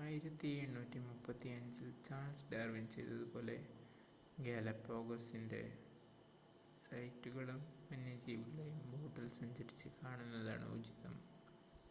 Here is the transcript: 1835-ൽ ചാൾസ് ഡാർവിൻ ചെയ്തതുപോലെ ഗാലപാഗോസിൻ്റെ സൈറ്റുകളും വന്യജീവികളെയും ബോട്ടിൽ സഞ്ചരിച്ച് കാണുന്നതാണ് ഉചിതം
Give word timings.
1835-ൽ 0.00 1.68
ചാൾസ് 2.06 2.44
ഡാർവിൻ 2.50 2.84
ചെയ്തതുപോലെ 2.86 3.54
ഗാലപാഗോസിൻ്റെ 4.38 5.62
സൈറ്റുകളും 6.76 7.62
വന്യജീവികളെയും 7.88 8.76
ബോട്ടിൽ 8.92 9.26
സഞ്ചരിച്ച് 9.40 9.90
കാണുന്നതാണ് 9.98 10.68
ഉചിതം 10.76 11.16